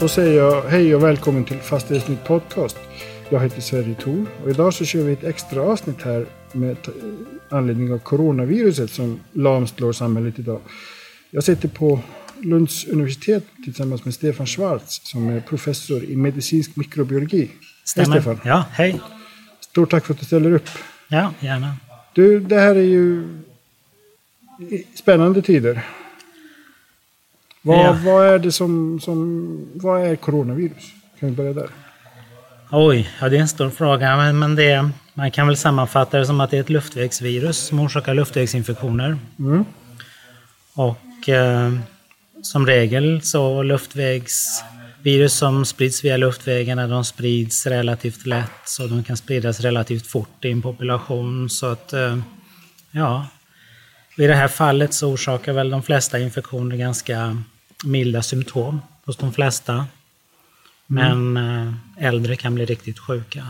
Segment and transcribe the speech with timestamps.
[0.00, 2.78] Då säger jag hej och välkommen till Fastighetsnytt Podcast.
[3.28, 6.76] Jag heter Sverre Thor och idag så kör vi ett extra avsnitt här med
[7.50, 10.60] anledning av coronaviruset som lamslår samhället idag.
[11.30, 12.00] Jag sitter på
[12.42, 17.38] Lunds universitet tillsammans med Stefan Schwarz som är professor i medicinsk mikrobiologi.
[17.38, 17.50] Hej
[17.84, 18.20] Stämmer.
[18.20, 18.40] Stefan!
[18.44, 19.00] Ja, hej.
[19.60, 20.68] Stort tack för att du ställer upp.
[21.08, 21.76] Ja, gärna.
[22.14, 23.28] Du, det här är ju
[24.94, 25.86] spännande tider.
[27.62, 27.96] Vad, Ja.
[28.04, 29.68] vad är det som, som...
[29.74, 30.84] Vad är coronavirus?
[31.20, 31.70] Kan vi börja där?
[32.70, 36.26] Oj, ja det är en stor fråga, men, men det, man kan väl sammanfatta det
[36.26, 39.18] som att det är ett luftvägsvirus som orsakar luftvägsinfektioner.
[39.38, 39.64] Mm.
[40.74, 41.72] Och eh,
[42.42, 49.16] som regel så luftvägsvirus som sprids via luftvägarna, de sprids relativt lätt, så de kan
[49.16, 51.50] spridas relativt fort i en population.
[51.50, 52.18] Så att, eh,
[52.90, 53.26] ja,
[54.16, 57.42] i det här fallet så orsakar väl de flesta infektioner ganska
[57.84, 59.86] milda symptom hos de flesta.
[60.86, 63.46] Men eh, äldre kan bli riktigt sjuka.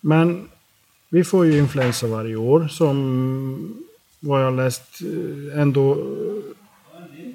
[0.00, 0.48] Men
[1.08, 3.84] vi får ju influensa varje år som
[4.20, 6.06] vad jag läst eh, ändå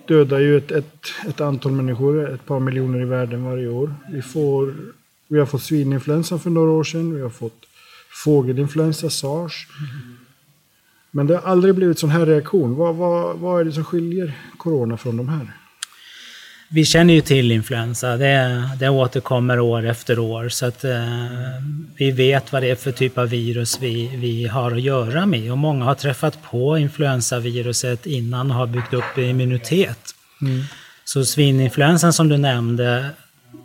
[0.08, 3.96] dödar ju ett, ett, ett antal människor, ett par miljoner i världen varje år.
[4.10, 4.76] Vi, får,
[5.28, 7.66] vi har fått svininfluensa för några år sedan, vi har fått
[8.24, 9.68] fågelinfluensa, sars.
[11.16, 12.76] Men det har aldrig blivit sån här reaktion.
[12.76, 15.48] Vad, vad, vad är det som skiljer corona från de här?
[16.70, 18.18] Vi känner ju till influensa.
[18.18, 20.50] Det, det återkommer år efter år.
[20.50, 20.92] Så att eh,
[21.98, 25.52] vi vet vad det är för typ av virus vi, vi har att göra med.
[25.52, 30.00] Och många har träffat på influensaviruset innan och har byggt upp immunitet.
[31.06, 33.10] Så svininfluensan som du nämnde,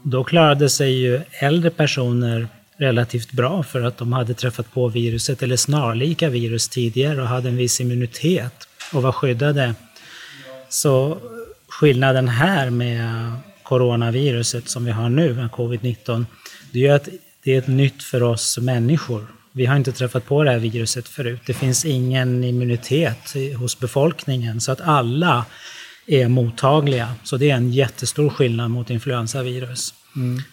[0.02, 5.42] då klarade sig ju äldre personer relativt bra för att de hade träffat på viruset
[5.42, 9.74] eller snarlika virus tidigare och hade en viss immunitet och var skyddade.
[10.68, 11.18] Så
[11.68, 16.24] skillnaden här med coronaviruset som vi har nu, med covid-19,
[16.72, 17.08] det är att
[17.44, 19.26] det är ett nytt för oss människor.
[19.52, 21.40] Vi har inte träffat på det här viruset förut.
[21.46, 25.44] Det finns ingen immunitet hos befolkningen så att alla
[26.06, 27.14] är mottagliga.
[27.24, 29.94] Så det är en jättestor skillnad mot influensavirus.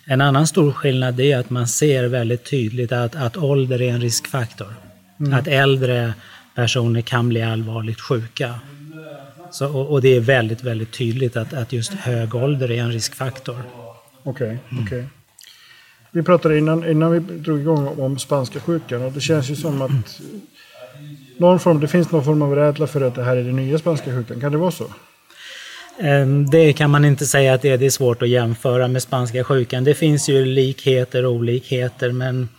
[0.05, 4.01] En annan stor skillnad är att man ser väldigt tydligt att, att ålder är en
[4.01, 4.73] riskfaktor.
[5.33, 6.13] Att äldre
[6.55, 8.59] personer kan bli allvarligt sjuka.
[9.51, 12.91] Så, och, och det är väldigt, väldigt tydligt att, att just hög ålder är en
[12.91, 13.61] riskfaktor.
[14.23, 15.05] Okej, okej.
[16.11, 19.81] Vi pratade innan, innan vi drog igång om spanska sjukan och det känns ju som
[19.81, 20.21] att
[21.37, 23.77] någon form, det finns någon form av rädsla för att det här är den nya
[23.77, 24.41] spanska sjukan.
[24.41, 24.87] Kan det vara så?
[25.99, 29.01] Ehm, det kan man inte säga att det är, det är svårt att jämföra med
[29.01, 29.83] spanska sjukan.
[29.83, 32.49] Det finns ju likheter och olikheter, men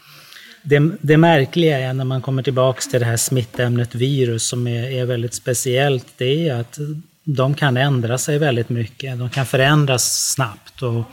[0.62, 4.90] det, det märkliga är när man kommer tillbaks till det här smittämnet virus som är,
[4.90, 6.78] är väldigt speciellt, det är att
[7.24, 9.18] de kan ändra sig väldigt mycket.
[9.18, 10.82] De kan förändras snabbt.
[10.82, 11.04] Och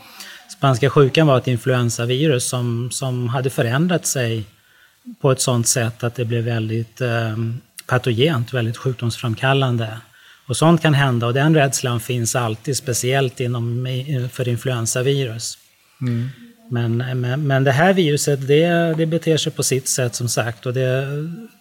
[0.58, 4.44] spanska sjukan var ett influensavirus som, som hade förändrat sig
[5.20, 7.36] på ett sådant sätt att det blev väldigt eh,
[7.86, 9.98] patogent, väldigt sjukdomsframkallande.
[10.46, 13.86] Och sånt kan hända och den rädslan finns alltid, speciellt inom,
[14.32, 15.58] för influensavirus.
[16.70, 20.66] Men, men, men det här viruset, det, det beter sig på sitt sätt som sagt.
[20.66, 21.06] Och det,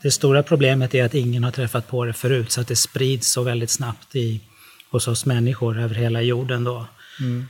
[0.02, 3.32] det stora problemet är att ingen har träffat på det förut, så att det sprids
[3.32, 4.42] så väldigt snabbt i,
[4.92, 6.64] hos oss människor över hela jorden.
[6.64, 6.88] Då.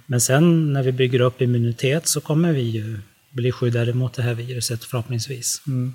[0.06, 3.00] Men sen när vi bygger upp immunitet så kommer vi ju
[3.30, 5.62] bli skyddade mot det här viruset förhoppningsvis.
[5.68, 5.94] Mm.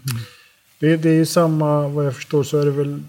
[0.79, 3.03] Det, det är ju samma, vad jag förstår så är det väl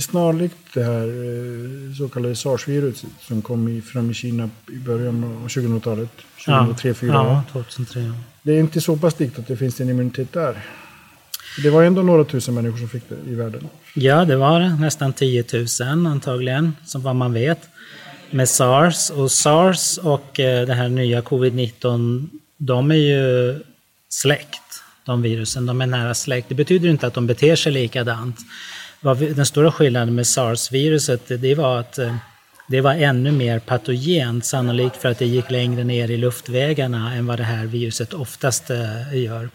[0.00, 5.48] snarlikt det här eh, så kallade sars-viruset som kom fram i Kina i början av
[5.48, 6.10] 2000-talet.
[6.44, 8.12] 2003 2004 ja, 2003.
[8.42, 10.62] Det är inte så pass likt att det finns en immunitet där.
[11.62, 13.68] Det var ändå några tusen människor som fick det i världen.
[13.94, 15.44] Ja, det var nästan 10
[15.80, 17.68] 000 antagligen, som vad man vet.
[18.30, 19.10] Med sars.
[19.10, 23.58] Och sars och eh, det här nya covid-19, de är ju
[24.08, 25.66] släkt, de virusen.
[25.66, 26.48] De är nära släkt.
[26.48, 28.36] Det betyder inte att de beter sig likadant.
[29.00, 32.16] Den stora skillnaden med sars-viruset, det- var att eh,
[32.68, 37.26] det var ännu mer patogent, sannolikt för att det gick längre ner i luftvägarna än
[37.26, 39.48] vad det här viruset oftast eh, gör.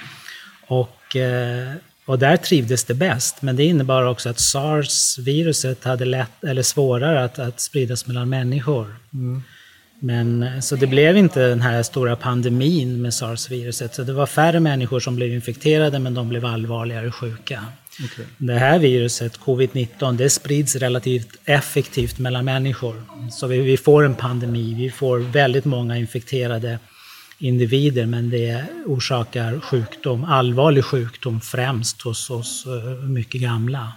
[0.68, 1.72] Och, eh,
[2.06, 7.24] och där trivdes det bäst, men det innebar också att sars-viruset hade lätt, eller svårare
[7.24, 8.96] att, att spridas mellan människor.
[10.00, 13.96] Men, eh, så det blev inte den här stora pandemin med sars-viruset.
[13.96, 17.66] Så det var färre människor som blev infekterade, men de blev allvarligare sjuka.
[18.00, 18.26] Okej.
[18.38, 23.04] Det här viruset, covid-19, det sprids relativt effektivt mellan människor.
[23.32, 26.80] Så vi, vi får en pandemi, vi får väldigt många infekterade
[27.38, 33.94] individer, men det orsakar sjukdom, allvarlig sjukdom främst hos oss eh, mycket gamla.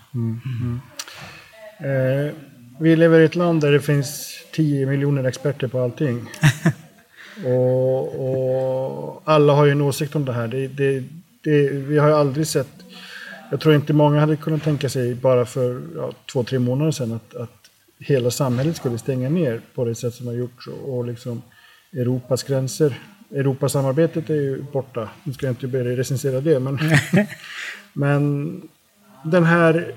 [1.78, 2.34] Eh,
[2.80, 6.26] vi lever i ett land där det finns 10 miljoner experter på allting.
[7.44, 10.48] Och, och, alla har ju en åsikt om det här.
[10.48, 11.04] Det, det,
[11.42, 12.83] det, vi har ju aldrig sett...
[13.50, 17.12] Jag tror inte många hade kunnat tänka sig bara för ja, två, tre månader sedan
[17.12, 20.66] att, att hela samhället skulle stänga ner på det sätt som har gjorts.
[20.66, 21.42] Och, och liksom
[21.92, 22.98] Europas gränser.
[23.34, 25.08] Europasamarbetet är ju borta.
[25.24, 26.60] Nu ska jag inte börja recensera det.
[26.60, 26.78] Men,
[27.92, 28.62] men
[29.24, 29.94] den här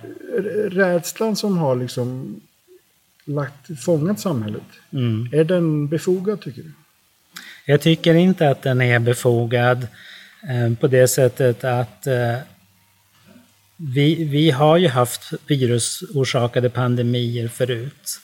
[0.69, 2.41] rädslan som har liksom
[3.25, 4.63] lagt, fångat samhället.
[4.93, 5.29] Mm.
[5.31, 6.71] Är den befogad tycker du?
[7.65, 9.87] Jag tycker inte att den är befogad
[10.49, 12.37] eh, på det sättet att eh,
[13.77, 18.19] vi, vi har ju haft virusorsakade pandemier förut.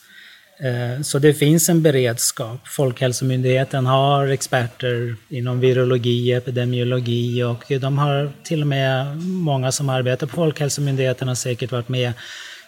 [0.59, 2.67] Eh, så det finns en beredskap.
[2.67, 10.27] Folkhälsomyndigheten har experter inom virologi, epidemiologi och de har till och med många som arbetar
[10.27, 12.13] på Folkhälsomyndigheten har säkert varit med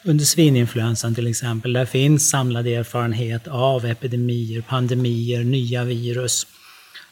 [0.03, 1.73] under svininfluensan till exempel.
[1.73, 6.47] Där finns samlad erfarenhet av epidemier, pandemier, nya virus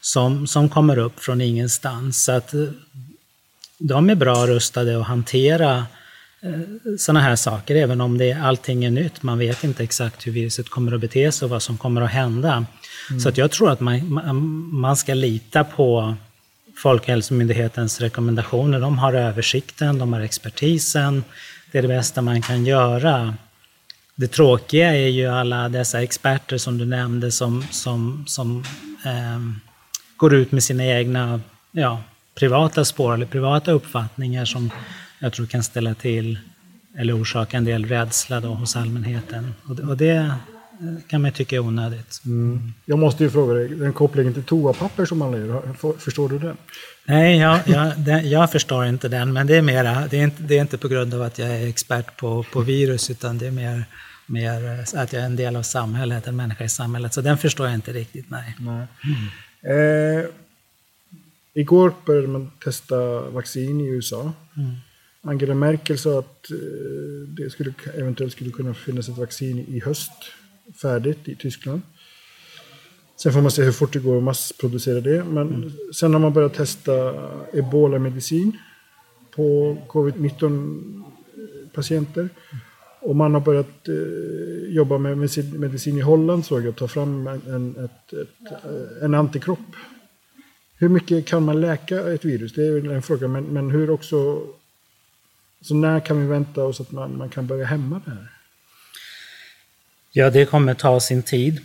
[0.00, 2.24] som, som kommer upp från ingenstans.
[2.24, 2.60] Så att eh,
[3.86, 5.86] de är bra rustade att hantera
[6.40, 6.50] eh,
[6.98, 9.22] sådana här saker, även om det, allting är nytt.
[9.22, 12.10] Man vet inte exakt hur viruset kommer att bete sig och vad som kommer att
[12.10, 12.66] hända.
[13.10, 13.20] Mm.
[13.20, 14.12] Så att jag tror att man,
[14.72, 16.14] man ska lita på
[16.76, 18.80] Folkhälsomyndighetens rekommendationer.
[18.80, 21.24] De har översikten, de har expertisen.
[21.72, 23.34] Det är det bästa man kan göra.
[24.14, 28.64] Det tråkiga är ju alla dessa experter som du nämnde som, som, som
[29.04, 29.40] eh,
[30.16, 31.40] går ut med sina egna
[31.72, 32.02] ja,
[32.34, 34.70] privata spår eller privata uppfattningar som
[35.18, 36.38] jag tror kan ställa till
[36.98, 39.54] eller orsaka en del rädsla då hos allmänheten.
[39.68, 40.34] Och, och det eh,
[41.08, 42.20] kan man tycka är onödigt.
[42.24, 42.72] Mm.
[42.84, 46.56] Jag måste ju fråga dig, den kopplingen till toapapper som man gör, förstår du den?
[47.04, 50.42] Nej, jag, jag, den, jag, förstår inte den, men det är, mera, det är, inte,
[50.42, 53.46] det är inte på grund av att jag är expert på, på virus, utan det
[53.46, 53.84] är mer,
[54.26, 57.14] mer att jag är en del av samhället, en människa i samhället.
[57.14, 58.56] Så den förstår jag inte riktigt, nej.
[58.58, 58.86] nej.
[59.04, 60.18] Mm.
[60.18, 60.24] Eh,
[61.54, 64.32] igår började man testa vaccin i USA.
[64.56, 64.70] Mm.
[65.22, 66.56] Angela Merkel sa att eh,
[67.28, 70.12] det skulle, eventuellt skulle kunna finnas ett vaccin i höst
[70.82, 71.82] färdigt i Tyskland.
[73.16, 75.24] Sen får man se hur fort det går att massproducera det.
[75.24, 75.70] Men mm.
[75.94, 76.92] sen har man börjat testa
[77.52, 78.52] ebola-medicin
[79.30, 81.04] på covid-19
[81.72, 82.28] patienter.
[83.00, 85.18] Och man har börjat eh, jobba med
[85.52, 88.64] medicin i Holland såg jag, ta fram en, ett, ett,
[89.02, 89.58] en antikropp.
[90.84, 92.52] Hur mycket kan man läka ett virus?
[92.52, 94.42] Det är en fråga, men, men hur också...
[95.60, 98.28] Så när kan vi vänta oss att man, man kan börja hämma det här?
[100.12, 101.60] Ja, det kommer ta sin tid.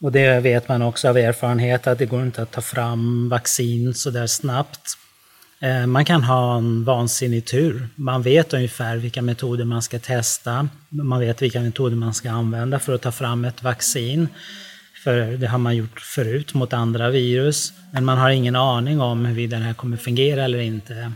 [0.00, 3.94] Och det vet man också av erfarenhet att det går inte att ta fram vaccin
[3.94, 4.98] så där snabbt.
[5.60, 7.88] Eh, man kan ha en vansinnig tur.
[7.94, 10.68] Man vet ungefär vilka metoder man ska testa.
[10.88, 14.28] Man vet vilka metoder man ska använda för att ta fram ett vaccin.
[15.04, 17.72] För det har man gjort förut mot andra virus.
[17.92, 21.12] Men man har ingen aning om huruvida det här kommer fungera eller inte.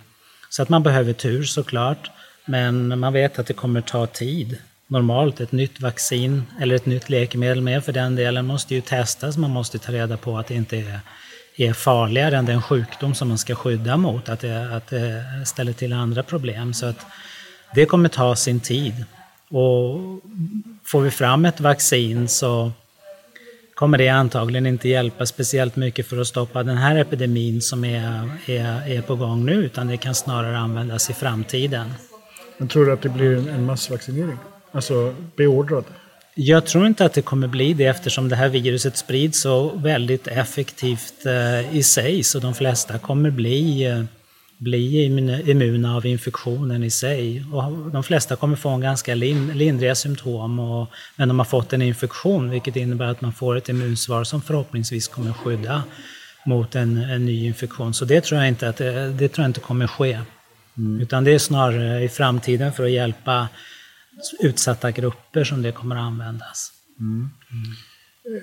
[0.49, 2.11] Så att man behöver tur såklart.
[2.45, 7.09] Men man vet att det kommer ta tid normalt ett nytt vaccin eller ett nytt
[7.09, 9.37] läkemedel med för den delen måste ju testas.
[9.37, 11.01] Man måste ta reda på att det inte är,
[11.57, 15.73] är farligare än den sjukdom som man ska skydda mot, att det, att det ställer
[15.73, 16.75] till andra problem.
[16.75, 17.07] Så att
[17.75, 19.05] det kommer ta sin tid.
[19.49, 20.01] Och
[20.85, 22.73] får vi fram ett vaccin så
[23.85, 28.31] kommer det antagligen inte hjälpa speciellt mycket för att stoppa den här epidemin som är,
[28.47, 31.93] är, är på gång nu, utan det kan snarare användas i framtiden.
[32.59, 34.39] Men tror du att det blir en massvaccinering?
[34.73, 35.85] Alltså beordrad?
[36.35, 40.27] Jag tror inte att det kommer bli det eftersom det här viruset sprids så väldigt
[40.27, 44.03] effektivt eh, i sig så de flesta kommer bli, eh,
[44.59, 45.05] bli
[45.47, 47.45] immuna av infektionen i sig.
[47.53, 51.83] Och de flesta kommer få en ganska lindriga symptom och, men de har fått en
[51.83, 55.83] infektion vilket innebär att man får ett immunsvar som förhoppningsvis kommer skydda
[56.47, 57.95] mot en, en ny infektion.
[57.95, 60.21] Så det tror jag inte, att det, det tror jag inte kommer ske.
[60.79, 61.01] Mm.
[61.01, 63.49] Utan det är snarare i framtiden för att hjälpa
[64.41, 66.73] utsatta grupper som det kommer att användas.
[67.01, 67.31] Mm.
[67.51, 67.77] Mm.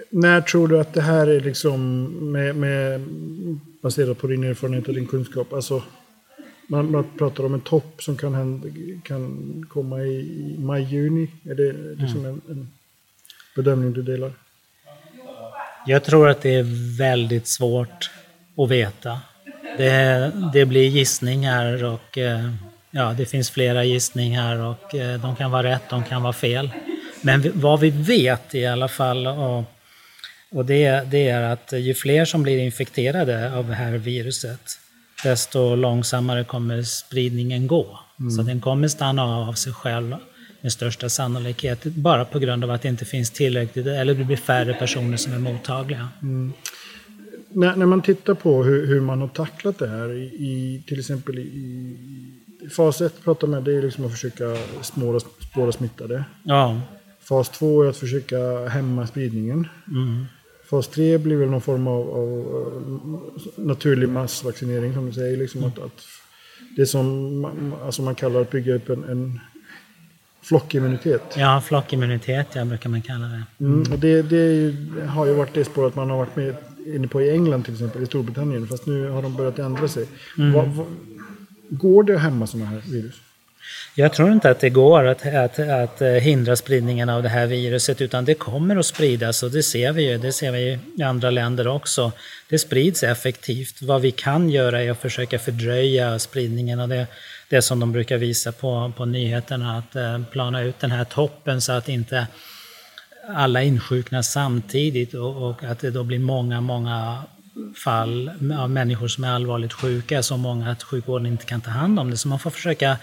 [0.10, 3.02] När tror du att det här är liksom med, med,
[3.84, 5.54] baserat på din erfarenhet och din kunskap?
[5.54, 5.84] Alltså,
[6.72, 8.68] man, man pratar om en topp som kan, hända,
[9.04, 11.28] kan komma i maj-juni.
[11.46, 12.42] Är det liksom mm.
[12.48, 12.72] en, en
[13.56, 14.32] bedömning du delar?
[15.86, 18.12] Jag tror att det är väldigt svårt
[18.58, 19.20] att veta.
[19.78, 22.52] Det, det blir gissningar och eh,
[22.94, 26.70] Ja, det finns flera gissningar och eh, de kan vara rätt, de kan vara fel.
[27.22, 29.64] Men vad vi vet i alla fall, och,
[30.52, 34.81] och det, det är att ju fler som blir infekterade av det här viruset,
[35.24, 38.00] desto långsammare kommer spridningen gå.
[38.20, 38.32] Mm.
[38.32, 40.16] Så den kommer stanna av sig själv
[40.62, 44.38] med största sannolikhet, bara på grund av att det inte finns tillräckligt, eller det blir
[44.38, 46.08] färre personer som är mottagliga.
[46.22, 46.54] Mm.
[47.50, 51.00] när, när man tittar på hur, hur man har tacklat det här i, i till
[51.00, 56.24] exempel i, i fas 1 pratar man det är liksom att försöka spåra, spåra smittade.
[56.44, 56.82] Ja.
[57.22, 59.68] Fas 2 är att försöka hämma spridningen.
[59.88, 60.26] Mm.
[60.72, 65.38] Fas 3 blir väl någon form av, av naturlig massvaccinering som du säger.
[65.38, 66.02] Liksom att, att
[66.78, 69.40] det som man, alltså man kallar att bygga upp en, en
[70.42, 71.22] flockimmunitet.
[71.38, 73.44] Ja, flockimmunitet ja, brukar man kalla det.
[73.66, 73.80] Mm.
[73.92, 74.74] Och det, det
[75.08, 78.04] har ju varit det spåret man har varit med inne på i England till exempel,
[78.04, 78.68] i Storbritannien.
[78.68, 80.08] Fast nu har de börjat ändra sig.
[80.38, 80.88] Vad- vad-
[81.70, 83.16] går det att hämma sådana här virus?
[83.96, 87.48] Jag tror inte att det går att, att, att eh, hindra spridningen av det här
[87.48, 90.18] viruset utan det kommer att spridas och det ser vi ju.
[90.18, 92.12] Det ser vi i andra länder också.
[92.50, 93.82] Det sprids effektivt.
[93.82, 97.08] Vad vi kan göra är att försöka fördröja spridningen av det,
[97.50, 99.78] det som de brukar visa på, på nyheterna.
[99.78, 102.28] Att eh, plana ut den här toppen så att inte
[103.28, 107.24] alla insjuknar samtidigt och, och att det då blir många, många
[107.84, 112.00] fall av människor som är allvarligt sjuka, så många att sjukvården inte kan ta hand
[112.00, 112.18] om det.
[112.18, 112.98] Så man får försöka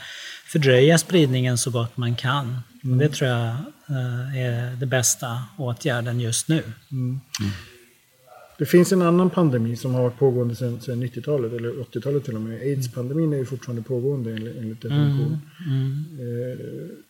[0.49, 2.59] fördröja spridningen så gott man kan.
[2.83, 3.49] Det tror jag
[3.89, 6.63] eh, är det bästa åtgärden just nu.
[8.59, 12.35] Det finns en annan pandemi som har varit pågående sedan, sedan 90-talet, eller 80-talet till
[12.35, 12.61] och med.
[12.61, 15.39] Aids-pandemin är ju fortfarande pågående enligt, enligt definition.
[16.19, 17.08] Eh,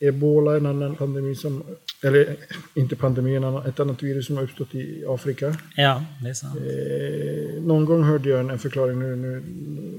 [0.00, 1.62] Ebola en annan pandemi som,
[2.02, 2.36] eller
[2.74, 5.56] inte pandemi, en annan, ett annat virus som har uppstått i Afrika.
[5.76, 6.56] Ja, det är sant.
[6.56, 9.42] Eh, någon gång hörde jag en, förklaring, nu, nu,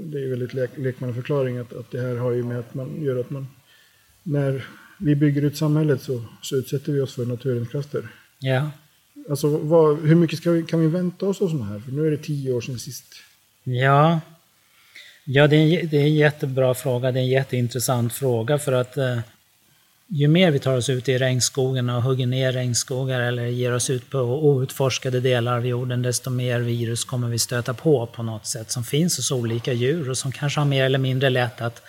[0.06, 3.20] det är väldigt lek, lekmannaförklaring, att, att det här har ju med att man gör
[3.20, 3.48] att man,
[4.24, 4.66] när
[4.98, 8.08] vi bygger ut samhället så, så utsätter vi oss för naturens krafter.
[8.40, 8.72] Ja.
[9.30, 11.80] Alltså vad, hur mycket ska vi, kan vi vänta oss av sådana här?
[11.80, 13.06] För nu är det tio år sedan sist.
[13.64, 14.22] Ja,
[15.26, 17.12] ja det, är, en- det är en jättebra fråga.
[17.12, 19.20] Det är en jätteintressant fråga för att eh,
[20.08, 23.90] ju mer vi tar oss ut i regnskogen och hugger ner regnskogar eller ger oss
[23.90, 28.48] ut på outforskade delar av jorden, desto mer virus kommer vi stöta på på något
[28.48, 31.82] sätt som finns hos olika djur och som kanske har mer eller mindre lätt att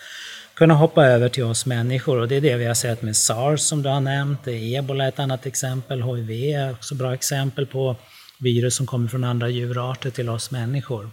[0.53, 2.19] kunna hoppa över till oss människor.
[2.19, 5.07] Och det är det vi har sett med sars som du har nämnt, ebola är
[5.07, 7.95] ett annat exempel, hiv är också bra exempel på
[8.39, 11.09] virus som kommer från andra djurarter till oss människor.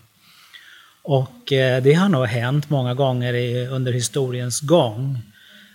[1.03, 3.35] Och eh, det har nog hänt många gånger
[3.69, 5.23] under historiens gång.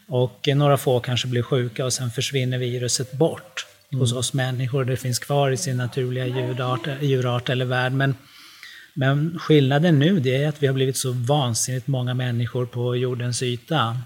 [0.10, 4.86] Och eh, några få kanske blir sjuka och sen försvinner viruset bort hos oss människor.
[4.86, 7.92] Det finns kvar i sin naturliga djurart, djurart eller värld.
[7.92, 8.16] Men,
[8.94, 13.44] men skillnaden nu det är att vi har blivit så vansinnigt många människor på jordens
[13.44, 13.98] yta.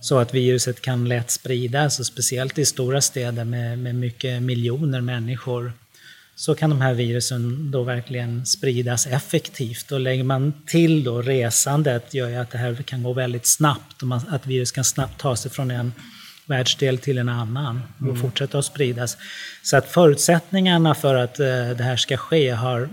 [0.00, 5.00] Så att viruset kan lätt spridas, och speciellt i stora städer med, med mycket miljoner
[5.00, 5.72] människor
[6.40, 9.92] så kan de här virusen då verkligen spridas effektivt.
[9.92, 14.02] Och lägger man till då resandet gör ju att det här kan gå väldigt snabbt
[14.28, 15.92] att virus kan snabbt ta sig från en
[16.46, 17.80] världsdel till en annan
[18.10, 19.16] och fortsätta att spridas.
[19.62, 22.88] Så att förutsättningarna för att eh, det här ska ske har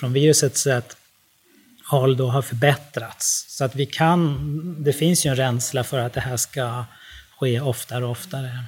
[0.00, 0.96] från virusets sätt
[1.90, 3.44] håll då har förbättrats.
[3.48, 6.84] Så att vi kan, det finns ju en rädsla för att det här ska
[7.40, 8.64] ske oftare och oftare.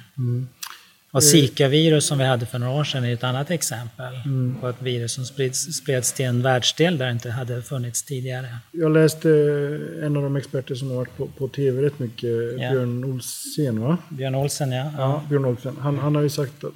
[1.13, 4.13] Och Zika-virus som vi hade för några år sedan är ett annat exempel
[4.61, 8.47] på ett virus som spreds, spreds till en världsdel där det inte hade funnits tidigare.
[8.71, 12.29] Jag läste eh, en av de experter som har varit på, på tv rätt mycket,
[12.29, 12.71] Ja.
[12.71, 13.97] Björn Olsen va?
[14.09, 14.91] Björn Olsen, ja.
[14.97, 15.77] Ja, Björn Olsen.
[15.79, 16.73] Han, han har ju sagt att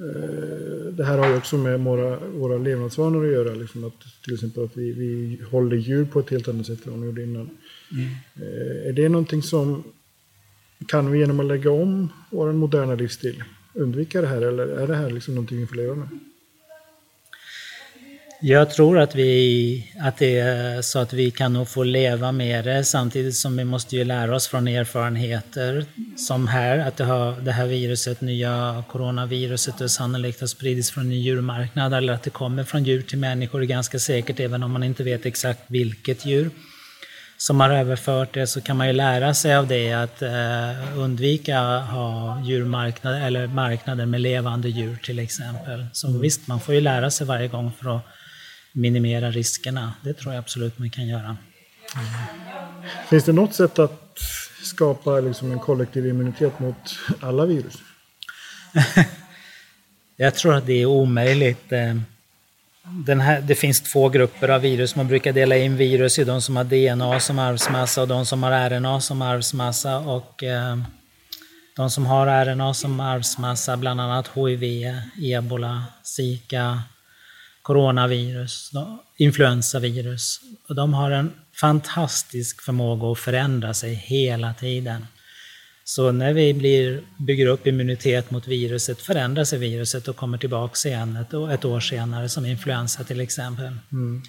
[0.00, 3.54] eh, det här har ju också med våra, våra levnadsvanor att göra.
[3.54, 6.92] Liksom att, till exempel att vi, vi håller djur på ett helt annat sätt än
[6.92, 7.50] vad vi gjorde innan.
[8.36, 9.84] Eh, är det någonting som
[10.88, 14.96] kan vi genom att lägga om vår moderna livsstil undvika det här eller är det
[14.96, 16.08] här liksom någonting vi får leva med?
[18.46, 22.64] Jag tror att, vi, att det är så att vi kan nog få leva med
[22.64, 25.86] det samtidigt som vi måste ju lära oss från erfarenheter
[26.16, 31.04] som här, att det, har, det här viruset, nya coronaviruset, det sannolikt har spridits från
[31.04, 34.72] en djurmarknad eller att det kommer från djur till människor är ganska säkert även om
[34.72, 36.50] man inte vet exakt vilket djur
[37.46, 41.60] som har överfört det så kan man ju lära sig av det att eh, undvika
[41.78, 45.86] ha djurmarknader eller marknader med levande djur till exempel.
[45.92, 48.02] Så visst, man får ju lära sig varje gång för att
[48.72, 49.94] minimera riskerna.
[50.02, 51.36] Det tror jag absolut man kan göra.
[53.08, 54.18] Finns det något sätt att
[54.62, 57.74] skapa liksom en kollektiv immunitet mot alla virus?
[60.16, 61.72] Jag tror att det är omöjligt.
[62.86, 64.96] Den här, det finns två grupper av virus.
[64.96, 68.42] Man brukar dela in virus i de som har DNA som arvsmassa och de som
[68.42, 69.98] har RNA som arvsmassa.
[69.98, 70.76] Och eh,
[71.76, 76.82] de som har RNA som arvsmassa, bland annat HIV, ebola, zika,
[77.62, 78.70] coronavirus,
[79.16, 80.40] influensavirus.
[80.68, 85.06] Och de har en fantastisk förmåga att förändra sig hela tiden.
[85.84, 90.88] Så när vi blir, bygger upp immunitet mot viruset förändrar sig viruset och kommer tillbaka
[90.88, 93.72] igen ett, ett år senare, som influensa till exempel.
[93.92, 94.22] Mm.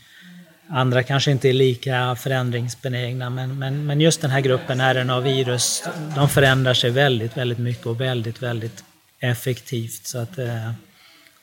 [0.69, 5.83] Andra kanske inte är lika förändringsbenägna, men, men, men just den här gruppen RNA-virus,
[6.15, 8.83] de förändrar sig väldigt, väldigt mycket och väldigt, väldigt
[9.19, 10.05] effektivt.
[10.05, 10.71] Så att, eh,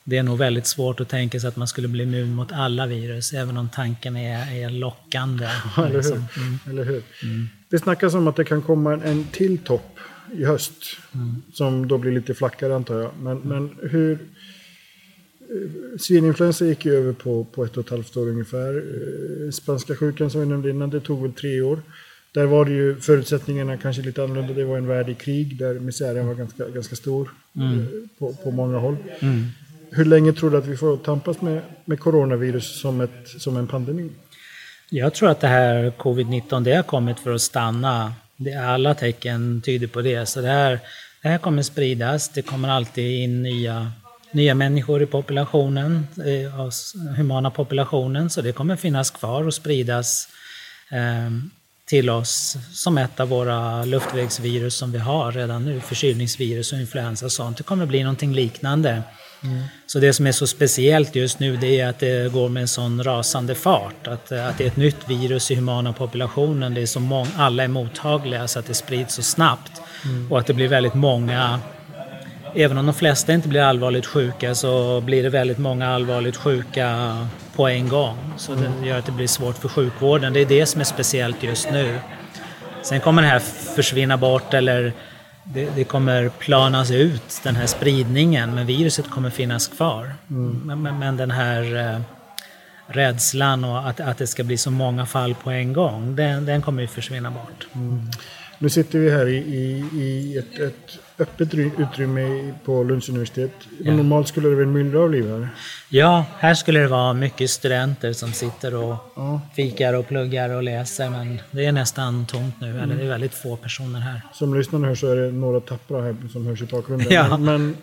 [0.03, 2.85] det är nog väldigt svårt att tänka sig att man skulle bli immun mot alla
[2.85, 5.49] virus, även om tanken är, är lockande.
[5.77, 6.13] Ja, eller hur?
[6.13, 6.59] Mm.
[6.69, 7.03] Eller hur?
[7.23, 7.49] Mm.
[7.73, 9.99] Det snackas om att det kan komma en, en till topp
[10.31, 10.73] i höst,
[11.15, 11.41] mm.
[11.53, 13.11] som då blir lite flackare antar jag.
[13.21, 14.17] Men, men hur...
[15.99, 18.75] Svininfluensa gick ju över på, på ett och ett halvt år ungefär.
[18.75, 21.79] Eh, spanska sjukan som vi nämnde innan, det tog väl tre år.
[22.31, 24.53] Där var det ju förutsättningarna kanske lite annorlunda.
[24.53, 27.79] Det var en värld i krig där misären var ganska, ganska stor mm.
[27.79, 27.85] Eh,
[28.19, 28.97] på, på många håll.
[29.19, 29.43] Mm.
[29.91, 33.67] Hur länge tror du att vi får tampas med, med coronavirus som, ett, som en
[33.67, 34.09] pandemi?
[34.89, 38.13] Jag tror att det här covid-19 det har kommit för att stanna.
[38.37, 40.25] Det, alla tecken tyder på det.
[40.25, 40.79] Så det här,
[41.21, 42.29] det här kommer spridas.
[42.29, 43.91] Det kommer alltid in nya,
[44.31, 46.49] nya människor i populationen, eh, i
[47.17, 48.29] humana populationen.
[48.29, 50.27] Så det kommer finnas kvar och spridas
[50.91, 51.31] eh,
[51.85, 57.25] till oss som ett av våra luftvägsvirus som vi har redan nu, förkylningsvirus och influensa
[57.25, 57.57] och sånt.
[57.57, 59.03] Det kommer bli någonting liknande.
[59.43, 59.63] Mm.
[59.87, 62.67] Så det som är så speciellt just nu det är att det går med en
[62.67, 64.07] sån rasande fart.
[64.07, 66.73] Att, att det är ett nytt virus i humana populationen.
[66.73, 69.81] Det är så många, alla är mottagliga så att det sprids så snabbt.
[70.05, 70.31] Mm.
[70.31, 71.59] Och att det blir väldigt många
[72.55, 77.17] Även om de flesta inte blir allvarligt sjuka så blir det väldigt många allvarligt sjuka
[77.55, 78.17] på en gång.
[78.37, 80.33] Så det gör att det blir svårt för sjukvården.
[80.33, 81.99] Det är det som är speciellt just nu.
[82.81, 83.39] Sen kommer det här
[83.75, 84.93] försvinna bort eller
[85.43, 90.15] det, det, kommer planas ut, den här spridningen, men viruset kommer finnas kvar.
[90.29, 90.81] Mm.
[90.81, 92.01] Men, men, den här eh,
[92.87, 96.61] rädslan och att, att det ska bli så många fall på en gång, den, den
[96.61, 97.67] kommer ju försvinna bort.
[97.75, 98.11] Mm.
[98.63, 103.51] Nu sitter vi här i, i, i ett, ett öppet utrymme på Lunds universitet.
[103.79, 103.93] Ja.
[103.93, 105.49] Normalt skulle det väl myllra av liv här?
[105.89, 109.41] Ja, här skulle det vara mycket studenter som sitter och ja.
[109.55, 112.69] fikar och pluggar och läser, men det är nästan tomt nu.
[112.69, 112.81] Mm.
[112.81, 114.21] Eller det är väldigt få personer här.
[114.33, 117.07] Som lyssnarna hör så är det några tappra här som hörs i bakgrunden.
[117.11, 117.37] Ja.
[117.37, 117.77] Men,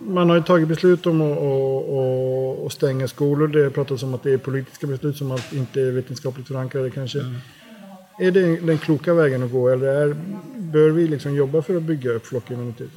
[0.00, 3.48] man har ju tagit beslut om att, att, att stänga skolor.
[3.48, 7.20] Det pratas om att det är politiska beslut som inte är vetenskapligt förankrade kanske.
[7.20, 7.36] Mm.
[8.18, 10.16] Är det den kloka vägen att gå eller är,
[10.56, 12.90] bör vi liksom jobba för att bygga upp flockimmunitet?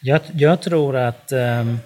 [0.00, 1.78] Jag, jag tror att, um,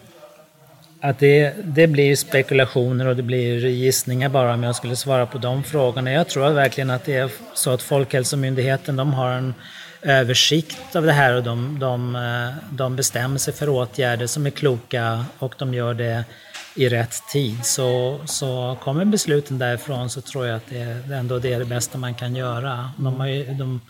[1.01, 5.39] att det, det blir spekulationer och det blir gissningar bara om jag skulle svara på
[5.39, 6.13] de frågorna.
[6.13, 9.55] Jag tror verkligen att det är så att Folkhälsomyndigheten de har en
[10.03, 14.51] översikt av det här och de, de, eh, de bestämmer sig för åtgärder som är
[14.51, 16.25] kloka och de gör det
[16.75, 17.65] i rätt tid.
[17.65, 21.65] Så, så kommer besluten därifrån så tror jag att det är ändå det, är det
[21.65, 22.91] bästa man kan göra.
[22.97, 23.81] De ju, de,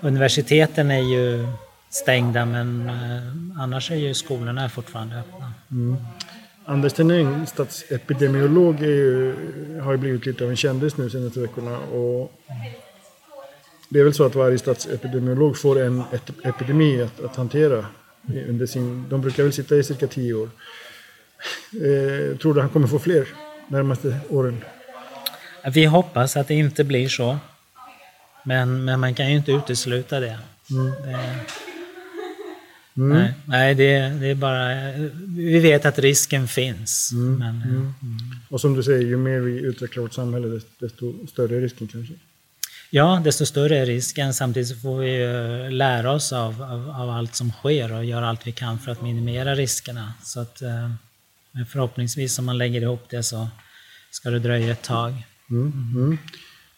[0.00, 1.46] universiteten är ju
[1.90, 5.52] stängda men eh, annars är ju skolorna fortfarande öppna.
[5.70, 5.96] Mm.
[6.66, 9.34] Anders Tenning, statsepidemiolog, ju,
[9.80, 11.78] har ju blivit lite av en kändis nu senaste veckorna.
[11.78, 12.40] Och
[13.88, 16.02] det är väl så att varje statsepidemiolog får en
[16.42, 17.86] epidemi att, att hantera.
[18.48, 20.50] Under sin, de brukar väl sitta i cirka tio år.
[21.72, 23.28] Eh, tror du han kommer få fler
[23.68, 24.64] närmaste åren?
[25.72, 27.38] Vi hoppas att det inte blir så.
[28.44, 30.38] Men, men man kan ju inte utesluta det.
[30.70, 30.92] Mm.
[31.04, 31.18] det
[32.96, 33.18] mm.
[33.18, 34.92] Nej, nej det, det, är bara...
[35.36, 37.10] Vi vet att risken finns.
[37.12, 37.38] Mm.
[37.38, 37.76] Men, mm.
[37.76, 37.94] mm.
[38.48, 42.14] Och som du säger, ju mer vi utvecklar vårt samhälle, desto större är risken kanske?
[42.90, 44.34] Ja, desto större är risken.
[44.34, 45.18] Samtidigt får vi
[45.70, 49.02] lära oss av, av, av, allt som sker och göra allt vi kan för att
[49.02, 50.12] minimera riskerna.
[50.22, 50.90] Så att, eh,
[51.54, 53.48] men förhoppningsvis om man lägger ihop det så
[54.10, 55.12] ska det dröja ett tag.
[55.50, 56.18] Mm, mm.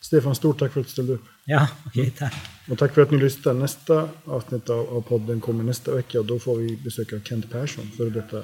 [0.00, 1.24] Stefan, stort tack för att du ställde upp.
[1.44, 2.34] Ja, okej, okay, tack.
[2.70, 3.58] Och tack för att ni lyssnade.
[3.58, 7.50] Nästa avsnitt av, av podden kommer nästa vecka och då får vi besök av Kent
[7.50, 8.38] Persson, före detta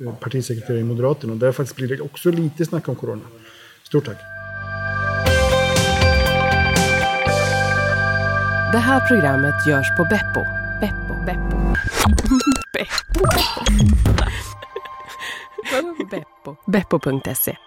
[0.00, 1.32] eh, partisekreterare i Moderaterna.
[1.32, 3.22] Och där faktiskt blir det också lite snack om corona.
[3.82, 4.18] Stort tack.
[8.72, 10.44] Det här programmet görs på Beppo.
[10.80, 11.14] Beppo.
[11.26, 11.74] Beppo.
[12.72, 13.24] Beppo.
[15.82, 16.58] Beppo.
[16.66, 17.58] Beppo.se